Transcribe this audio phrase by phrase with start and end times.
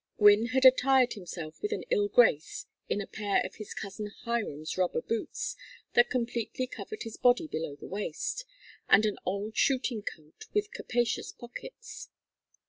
[0.17, 4.75] Gwynne had attired himself with an ill grace in a pair of his cousin Hiram's
[4.75, 5.55] rubber boots
[5.93, 8.43] that completely covered his body below the waist,
[8.89, 12.09] and an old shooting coat with capacious pockets.